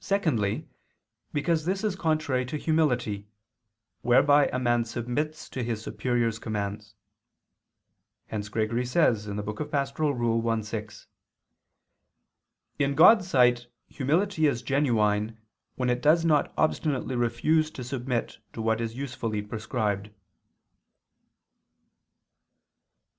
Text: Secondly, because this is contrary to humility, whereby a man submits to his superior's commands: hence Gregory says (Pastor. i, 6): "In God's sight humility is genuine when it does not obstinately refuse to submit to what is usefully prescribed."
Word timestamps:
Secondly, 0.00 0.68
because 1.32 1.64
this 1.64 1.82
is 1.82 1.96
contrary 1.96 2.44
to 2.44 2.58
humility, 2.58 3.26
whereby 4.02 4.48
a 4.52 4.58
man 4.58 4.84
submits 4.84 5.48
to 5.48 5.62
his 5.64 5.80
superior's 5.82 6.38
commands: 6.38 6.94
hence 8.26 8.50
Gregory 8.50 8.84
says 8.84 9.26
(Pastor. 9.70 10.46
i, 10.54 10.60
6): 10.60 11.06
"In 12.78 12.94
God's 12.94 13.26
sight 13.26 13.66
humility 13.88 14.46
is 14.46 14.60
genuine 14.60 15.38
when 15.76 15.88
it 15.88 16.02
does 16.02 16.22
not 16.26 16.52
obstinately 16.58 17.16
refuse 17.16 17.70
to 17.70 17.82
submit 17.82 18.36
to 18.52 18.60
what 18.60 18.78
is 18.78 18.94
usefully 18.94 19.40
prescribed." 19.40 20.10